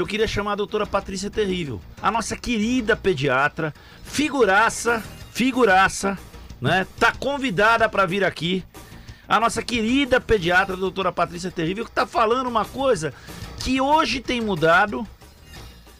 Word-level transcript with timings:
eu 0.00 0.06
queria 0.06 0.28
chamar 0.28 0.52
a 0.52 0.56
doutora 0.56 0.86
Patrícia 0.86 1.28
Terrível, 1.28 1.80
a 2.00 2.08
nossa 2.08 2.36
querida 2.36 2.96
pediatra, 2.96 3.74
figuraça, 4.04 5.02
figuraça, 5.32 6.16
né? 6.60 6.86
Tá 7.00 7.12
convidada 7.12 7.88
para 7.88 8.06
vir 8.06 8.24
aqui. 8.24 8.64
A 9.26 9.40
nossa 9.40 9.60
querida 9.60 10.20
pediatra, 10.20 10.74
a 10.74 10.78
doutora 10.78 11.10
Patrícia 11.10 11.50
Terrível, 11.50 11.84
que 11.84 11.90
tá 11.90 12.06
falando 12.06 12.46
uma 12.46 12.64
coisa 12.64 13.12
que 13.58 13.80
hoje 13.80 14.20
tem 14.20 14.40
mudado, 14.40 15.06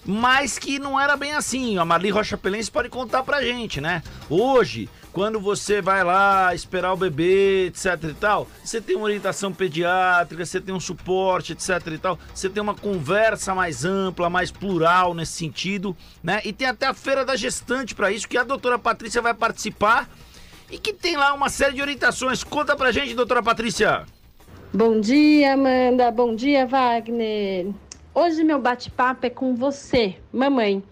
mas 0.06 0.58
que 0.58 0.78
não 0.78 0.98
era 0.98 1.16
bem 1.16 1.32
assim. 1.34 1.76
A 1.76 1.84
Marli 1.84 2.10
Rocha 2.10 2.38
Pelense 2.38 2.70
pode 2.70 2.88
contar 2.88 3.24
pra 3.24 3.42
gente, 3.42 3.80
né? 3.80 4.02
Hoje, 4.30 4.88
quando 5.12 5.40
você 5.40 5.80
vai 5.80 6.04
lá 6.04 6.54
esperar 6.54 6.92
o 6.92 6.96
bebê, 6.96 7.66
etc 7.66 8.02
e 8.10 8.14
tal, 8.14 8.46
você 8.62 8.80
tem 8.80 8.96
uma 8.96 9.06
orientação 9.06 9.52
pediátrica, 9.52 10.44
você 10.44 10.60
tem 10.60 10.74
um 10.74 10.80
suporte, 10.80 11.52
etc 11.52 11.86
e 11.86 11.98
tal, 11.98 12.18
você 12.34 12.48
tem 12.48 12.62
uma 12.62 12.74
conversa 12.74 13.54
mais 13.54 13.84
ampla, 13.84 14.30
mais 14.30 14.50
plural 14.50 15.14
nesse 15.14 15.32
sentido, 15.32 15.96
né? 16.22 16.40
E 16.44 16.52
tem 16.52 16.66
até 16.68 16.86
a 16.86 16.94
feira 16.94 17.24
da 17.24 17.36
gestante 17.36 17.94
para 17.94 18.10
isso, 18.10 18.28
que 18.28 18.38
a 18.38 18.44
doutora 18.44 18.78
Patrícia 18.78 19.22
vai 19.22 19.34
participar 19.34 20.08
e 20.70 20.78
que 20.78 20.92
tem 20.92 21.16
lá 21.16 21.32
uma 21.32 21.48
série 21.48 21.74
de 21.74 21.82
orientações. 21.82 22.44
Conta 22.44 22.76
pra 22.76 22.92
gente, 22.92 23.14
doutora 23.14 23.42
Patrícia. 23.42 24.04
Bom 24.72 25.00
dia, 25.00 25.54
Amanda. 25.54 26.10
Bom 26.10 26.34
dia, 26.34 26.66
Wagner. 26.66 27.68
Hoje 28.14 28.44
meu 28.44 28.58
bate-papo 28.60 29.26
é 29.26 29.30
com 29.30 29.54
você, 29.54 30.16
mamãe, 30.32 30.82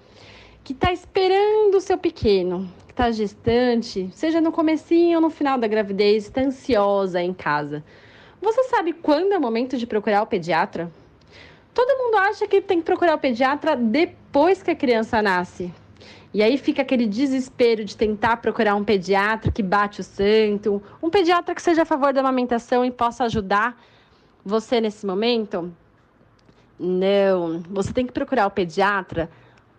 que 0.62 0.72
está 0.72 0.92
esperando 0.92 1.76
o 1.76 1.80
seu 1.80 1.98
pequeno, 1.98 2.72
que 2.85 2.85
está 2.96 3.10
gestante, 3.10 4.08
seja 4.14 4.40
no 4.40 4.50
comecinho 4.50 5.16
ou 5.16 5.20
no 5.20 5.28
final 5.28 5.58
da 5.58 5.66
gravidez, 5.66 6.24
está 6.24 6.40
ansiosa 6.40 7.20
em 7.20 7.34
casa. 7.34 7.84
Você 8.40 8.64
sabe 8.64 8.94
quando 8.94 9.32
é 9.32 9.38
o 9.38 9.40
momento 9.40 9.76
de 9.76 9.86
procurar 9.86 10.22
o 10.22 10.26
pediatra? 10.26 10.90
Todo 11.74 11.98
mundo 11.98 12.16
acha 12.16 12.48
que 12.48 12.62
tem 12.62 12.78
que 12.78 12.86
procurar 12.86 13.14
o 13.14 13.18
pediatra 13.18 13.76
depois 13.76 14.62
que 14.62 14.70
a 14.70 14.74
criança 14.74 15.20
nasce. 15.20 15.70
E 16.32 16.42
aí 16.42 16.56
fica 16.56 16.80
aquele 16.80 17.06
desespero 17.06 17.84
de 17.84 17.94
tentar 17.94 18.38
procurar 18.38 18.74
um 18.74 18.84
pediatra 18.84 19.52
que 19.52 19.62
bate 19.62 20.00
o 20.00 20.04
santo, 20.04 20.82
um 21.02 21.10
pediatra 21.10 21.54
que 21.54 21.60
seja 21.60 21.82
a 21.82 21.86
favor 21.86 22.14
da 22.14 22.20
amamentação 22.20 22.82
e 22.82 22.90
possa 22.90 23.24
ajudar 23.24 23.78
você 24.42 24.80
nesse 24.80 25.04
momento. 25.04 25.70
Não, 26.78 27.62
você 27.68 27.92
tem 27.92 28.06
que 28.06 28.12
procurar 28.12 28.46
o 28.46 28.50
pediatra 28.50 29.30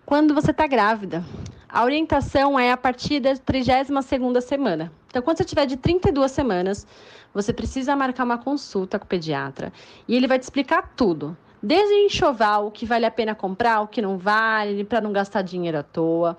quando 0.08 0.33
você 0.33 0.52
está 0.52 0.66
grávida. 0.66 1.22
A 1.67 1.83
orientação 1.83 2.58
é 2.58 2.72
a 2.72 2.77
partir 2.77 3.19
da 3.19 3.33
32ª 3.33 4.39
semana. 4.39 4.89
Então, 5.08 5.22
quando 5.22 5.38
você 5.38 5.44
tiver 5.44 5.66
de 5.66 5.75
32 5.75 6.31
semanas, 6.31 6.88
você 7.33 7.52
precisa 7.52 7.94
marcar 7.94 8.23
uma 8.23 8.38
consulta 8.38 8.97
com 8.97 9.03
o 9.03 9.08
pediatra. 9.08 9.73
E 10.08 10.16
ele 10.16 10.25
vai 10.25 10.39
te 10.39 10.44
explicar 10.44 10.94
tudo. 10.95 11.35
Desde 11.61 11.94
enxoval, 12.05 12.67
o 12.67 12.72
que 12.72 12.85
vale 12.85 13.05
a 13.05 13.11
pena 13.11 13.35
comprar, 13.35 13.81
o 13.81 13.88
que 13.88 14.02
não 14.02 14.17
vale, 14.17 14.85
para 14.85 15.02
não 15.02 15.11
gastar 15.11 15.41
dinheiro 15.41 15.78
à 15.78 15.83
toa. 15.83 16.38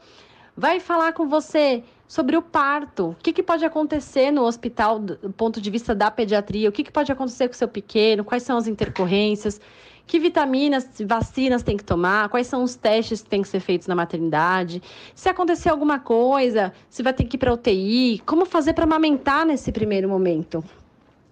Vai 0.58 0.80
falar 0.80 1.12
com 1.12 1.28
você 1.28 1.84
sobre 2.08 2.36
o 2.36 2.42
parto. 2.42 3.10
O 3.10 3.16
que, 3.22 3.32
que 3.32 3.44
pode 3.44 3.64
acontecer 3.64 4.32
no 4.32 4.42
hospital 4.42 4.98
do 4.98 5.32
ponto 5.32 5.60
de 5.60 5.70
vista 5.70 5.94
da 5.94 6.10
pediatria? 6.10 6.68
O 6.68 6.72
que, 6.72 6.82
que 6.82 6.90
pode 6.90 7.12
acontecer 7.12 7.46
com 7.46 7.54
o 7.54 7.56
seu 7.56 7.68
pequeno? 7.68 8.24
Quais 8.24 8.42
são 8.42 8.58
as 8.58 8.66
intercorrências? 8.66 9.60
Que 10.04 10.18
vitaminas, 10.18 10.88
vacinas 11.06 11.62
tem 11.62 11.76
que 11.76 11.84
tomar? 11.84 12.28
Quais 12.28 12.48
são 12.48 12.64
os 12.64 12.74
testes 12.74 13.22
que 13.22 13.30
têm 13.30 13.42
que 13.42 13.46
ser 13.46 13.60
feitos 13.60 13.86
na 13.86 13.94
maternidade? 13.94 14.82
Se 15.14 15.28
acontecer 15.28 15.68
alguma 15.68 16.00
coisa, 16.00 16.72
se 16.90 17.04
vai 17.04 17.12
ter 17.12 17.22
que 17.22 17.36
ir 17.36 17.38
para 17.38 17.54
UTI? 17.54 18.20
Como 18.26 18.44
fazer 18.44 18.72
para 18.72 18.82
amamentar 18.82 19.46
nesse 19.46 19.70
primeiro 19.70 20.08
momento? 20.08 20.64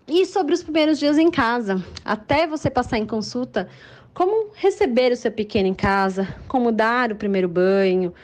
E 0.06 0.24
sobre 0.24 0.54
os 0.54 0.62
primeiros 0.62 1.00
dias 1.00 1.18
em 1.18 1.32
casa, 1.32 1.84
até 2.04 2.46
você 2.46 2.70
passar 2.70 2.98
em 2.98 3.06
consulta, 3.06 3.68
como 4.14 4.52
receber 4.54 5.10
o 5.10 5.16
seu 5.16 5.32
pequeno 5.32 5.66
em 5.66 5.74
casa, 5.74 6.28
como 6.46 6.70
dar 6.70 7.10
o 7.10 7.16
primeiro 7.16 7.48
banho, 7.48 8.14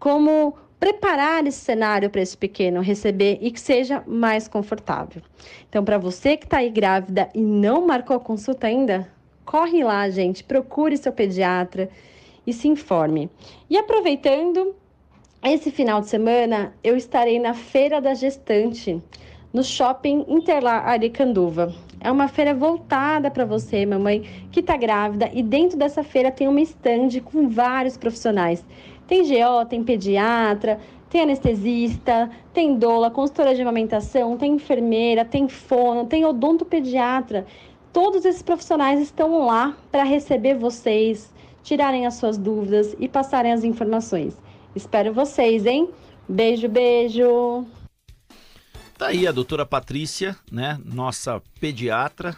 como 0.00 0.54
preparar 0.80 1.46
esse 1.46 1.60
cenário 1.60 2.08
para 2.08 2.22
esse 2.22 2.36
pequeno 2.36 2.80
receber 2.80 3.38
e 3.42 3.50
que 3.50 3.60
seja 3.60 4.02
mais 4.06 4.48
confortável. 4.48 5.20
Então, 5.68 5.84
para 5.84 5.98
você 5.98 6.38
que 6.38 6.46
está 6.46 6.56
aí 6.56 6.70
grávida 6.70 7.28
e 7.34 7.40
não 7.42 7.86
marcou 7.86 8.16
a 8.16 8.20
consulta 8.20 8.66
ainda, 8.66 9.06
corre 9.44 9.84
lá, 9.84 10.08
gente, 10.08 10.42
procure 10.42 10.96
seu 10.96 11.12
pediatra 11.12 11.90
e 12.46 12.52
se 12.52 12.66
informe. 12.66 13.30
E 13.68 13.76
aproveitando, 13.76 14.74
esse 15.42 15.70
final 15.70 16.00
de 16.00 16.08
semana 16.08 16.72
eu 16.82 16.96
estarei 16.96 17.38
na 17.38 17.52
Feira 17.52 18.00
da 18.00 18.14
Gestante, 18.14 19.02
no 19.52 19.62
Shopping 19.62 20.24
Interlar 20.28 20.88
Aricanduva. 20.88 21.74
É 22.00 22.10
uma 22.10 22.28
feira 22.28 22.54
voltada 22.54 23.30
para 23.30 23.44
você, 23.44 23.84
mamãe, 23.84 24.22
que 24.50 24.60
está 24.60 24.76
grávida, 24.76 25.28
e 25.34 25.42
dentro 25.42 25.76
dessa 25.76 26.02
feira 26.02 26.30
tem 26.30 26.48
uma 26.48 26.60
estande 26.60 27.20
com 27.20 27.48
vários 27.48 27.98
profissionais. 27.98 28.64
Tem 29.10 29.24
GO, 29.24 29.66
tem 29.68 29.82
pediatra, 29.82 30.78
tem 31.08 31.22
anestesista, 31.22 32.30
tem 32.54 32.76
doula, 32.78 33.10
consultora 33.10 33.56
de 33.56 33.60
amamentação, 33.60 34.36
tem 34.36 34.52
enfermeira, 34.52 35.24
tem 35.24 35.48
fono, 35.48 36.06
tem 36.06 36.24
odontopediatra. 36.24 37.44
Todos 37.92 38.24
esses 38.24 38.40
profissionais 38.40 39.00
estão 39.00 39.44
lá 39.44 39.76
para 39.90 40.04
receber 40.04 40.54
vocês, 40.54 41.34
tirarem 41.60 42.06
as 42.06 42.14
suas 42.14 42.38
dúvidas 42.38 42.94
e 43.00 43.08
passarem 43.08 43.50
as 43.50 43.64
informações. 43.64 44.36
Espero 44.76 45.12
vocês, 45.12 45.66
hein? 45.66 45.90
Beijo, 46.28 46.68
beijo. 46.68 47.66
Tá 48.96 49.06
aí 49.06 49.26
a 49.26 49.32
doutora 49.32 49.66
Patrícia, 49.66 50.36
né? 50.52 50.78
Nossa 50.84 51.42
pediatra, 51.58 52.28